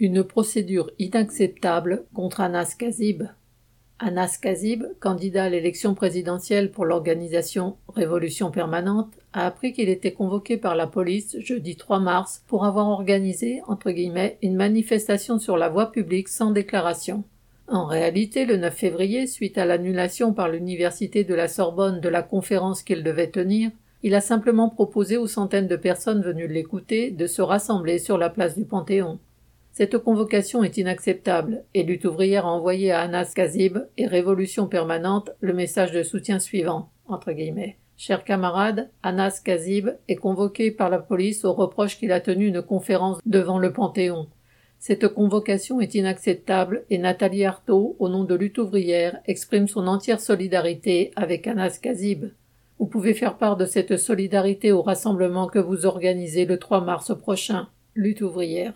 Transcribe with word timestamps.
Une 0.00 0.24
procédure 0.24 0.90
inacceptable 0.98 2.04
contre 2.14 2.40
Anas 2.40 2.74
Kazib. 2.76 3.28
Anas 4.00 4.38
Kazib, 4.42 4.82
candidat 4.98 5.44
à 5.44 5.48
l'élection 5.48 5.94
présidentielle 5.94 6.72
pour 6.72 6.84
l'organisation 6.84 7.76
Révolution 7.94 8.50
permanente, 8.50 9.12
a 9.32 9.46
appris 9.46 9.72
qu'il 9.72 9.88
était 9.88 10.12
convoqué 10.12 10.56
par 10.56 10.74
la 10.74 10.88
police 10.88 11.38
jeudi 11.38 11.76
3 11.76 12.00
mars 12.00 12.42
pour 12.48 12.64
avoir 12.64 12.88
organisé, 12.88 13.62
entre 13.68 13.92
guillemets, 13.92 14.36
une 14.42 14.56
manifestation 14.56 15.38
sur 15.38 15.56
la 15.56 15.68
voie 15.68 15.92
publique 15.92 16.28
sans 16.28 16.50
déclaration. 16.50 17.22
En 17.68 17.86
réalité, 17.86 18.46
le 18.46 18.56
9 18.56 18.74
février, 18.74 19.28
suite 19.28 19.58
à 19.58 19.64
l'annulation 19.64 20.32
par 20.32 20.48
l'université 20.48 21.22
de 21.22 21.34
la 21.36 21.46
Sorbonne 21.46 22.00
de 22.00 22.08
la 22.08 22.22
conférence 22.24 22.82
qu'il 22.82 23.04
devait 23.04 23.30
tenir, 23.30 23.70
il 24.02 24.16
a 24.16 24.20
simplement 24.20 24.70
proposé 24.70 25.16
aux 25.18 25.28
centaines 25.28 25.68
de 25.68 25.76
personnes 25.76 26.22
venues 26.22 26.48
l'écouter 26.48 27.12
de 27.12 27.28
se 27.28 27.42
rassembler 27.42 28.00
sur 28.00 28.18
la 28.18 28.28
place 28.28 28.56
du 28.56 28.64
Panthéon. 28.64 29.20
Cette 29.76 29.98
convocation 29.98 30.62
est 30.62 30.76
inacceptable 30.76 31.64
et 31.74 31.82
Lutte 31.82 32.04
ouvrière 32.04 32.46
a 32.46 32.52
envoyé 32.52 32.92
à 32.92 33.00
Anas 33.00 33.32
Kazib 33.34 33.78
et 33.98 34.06
Révolution 34.06 34.68
permanente 34.68 35.32
le 35.40 35.52
message 35.52 35.90
de 35.90 36.04
soutien 36.04 36.38
suivant, 36.38 36.90
entre. 37.08 37.32
Chers 37.96 38.22
camarades, 38.22 38.88
Anas 39.02 39.40
Kazib 39.44 39.88
est 40.06 40.14
convoqué 40.14 40.70
par 40.70 40.90
la 40.90 41.00
police 41.00 41.44
au 41.44 41.52
reproche 41.52 41.98
qu'il 41.98 42.12
a 42.12 42.20
tenu 42.20 42.46
une 42.46 42.62
conférence 42.62 43.18
devant 43.26 43.58
le 43.58 43.72
Panthéon. 43.72 44.28
Cette 44.78 45.08
convocation 45.08 45.80
est 45.80 45.96
inacceptable 45.96 46.84
et 46.88 46.98
Nathalie 46.98 47.44
Artaud, 47.44 47.96
au 47.98 48.08
nom 48.08 48.22
de 48.22 48.36
Lutte 48.36 48.58
ouvrière, 48.58 49.18
exprime 49.26 49.66
son 49.66 49.88
entière 49.88 50.20
solidarité 50.20 51.10
avec 51.16 51.48
Anas 51.48 51.80
Kazib. 51.82 52.26
Vous 52.78 52.86
pouvez 52.86 53.12
faire 53.12 53.38
part 53.38 53.56
de 53.56 53.66
cette 53.66 53.96
solidarité 53.96 54.70
au 54.70 54.82
rassemblement 54.82 55.48
que 55.48 55.58
vous 55.58 55.84
organisez 55.84 56.44
le 56.44 56.60
3 56.60 56.80
mars 56.82 57.12
prochain. 57.18 57.66
Lutte 57.96 58.22
ouvrière. 58.22 58.72